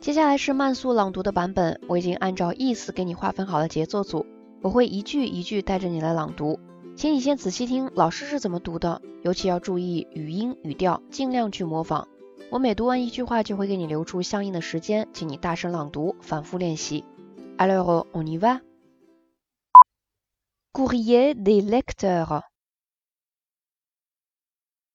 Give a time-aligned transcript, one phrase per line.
[0.00, 4.24] 接下来是慢速朗读的版本，我已经按照意思给你划分好了节奏组，
[4.62, 6.58] 我会一句一句带着你来朗读，
[6.96, 12.08] 请你先仔细听老师是怎么读的，尤其要注意语音语调，尽量去模仿。
[12.50, 17.04] 我每读完一句话就会给你留出相应的时间，请你大声朗读，反复练习。
[17.58, 18.62] Alors on y va.
[20.72, 22.40] Courrier des lecteurs.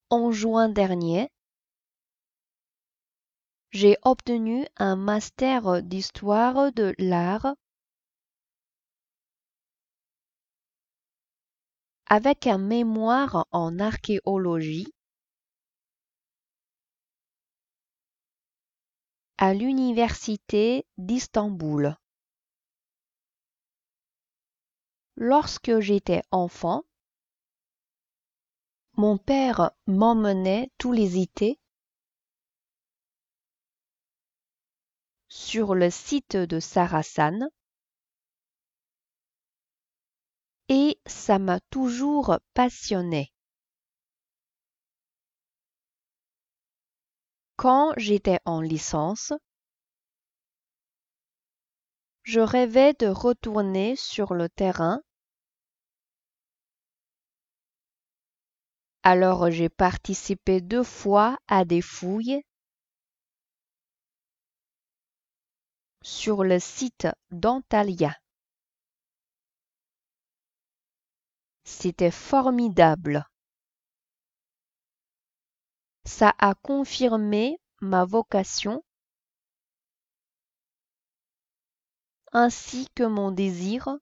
[0.10, 1.30] En juin dernier,
[3.76, 7.56] j'ai obtenu un master d'histoire de l'art
[12.06, 14.94] avec un mémoire en archéologie
[19.38, 21.98] à l'université d'Istanbul.
[25.18, 26.86] Lorsque j'étais enfant,
[28.94, 31.60] mon père m'emmenait tous les étés
[35.56, 37.48] sur le site de Sarasan
[40.68, 43.32] et ça m'a toujours passionné.
[47.56, 49.32] Quand j'étais en licence,
[52.24, 55.02] je rêvais de retourner sur le terrain.
[59.04, 62.44] Alors j'ai participé deux fois à des fouilles
[66.06, 68.16] sur le site d'Antalya.
[71.64, 73.28] C'était formidable.
[76.06, 78.84] Ça a confirmé ma vocation
[82.34, 83.98] ainsi que mon désir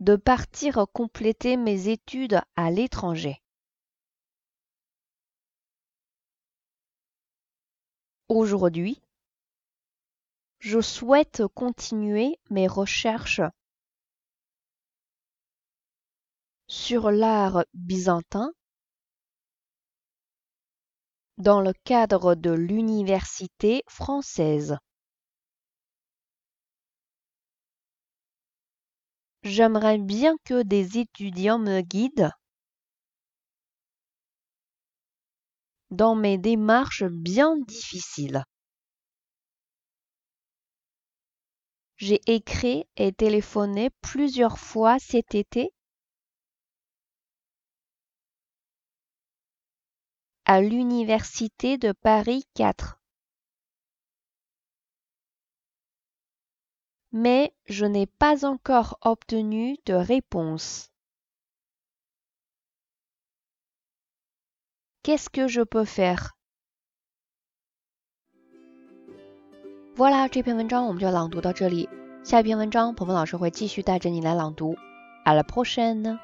[0.00, 3.42] de partir compléter mes études à l'étranger.
[8.30, 9.02] Aujourd'hui,
[10.66, 13.40] je souhaite continuer mes recherches
[16.66, 18.50] sur l'art byzantin
[21.38, 24.76] dans le cadre de l'université française.
[29.44, 32.32] J'aimerais bien que des étudiants me guident
[35.92, 38.42] dans mes démarches bien difficiles.
[41.96, 45.72] J'ai écrit et téléphoné plusieurs fois cet été
[50.44, 52.96] à l'université de Paris 4.
[57.16, 60.90] mais je n'ai pas encore obtenu de réponse.
[65.02, 66.35] Qu'est-ce que je peux faire?
[69.96, 71.88] ，Voila，这篇文章我们就朗读到这里。
[72.22, 74.76] 下一篇文章，鹏鹏老师会继续带着你来朗读。
[75.24, 76.18] À la prochaine！